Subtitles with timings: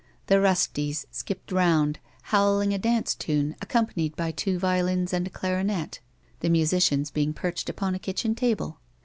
[0.25, 5.29] The rustics skipped round, howling a dance tune, accom panied by two violins and a
[5.29, 5.99] clarionet,
[6.39, 8.79] the musicians being perched upon a kitchen table.